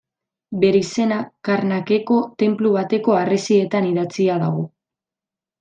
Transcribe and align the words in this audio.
Bere 0.61 0.79
izena, 0.85 1.19
Karnakeko 1.49 2.17
tenplu 2.45 2.73
bateko 2.79 3.19
harresietan 3.21 3.93
idatzia 3.93 4.43
dago. 4.47 4.69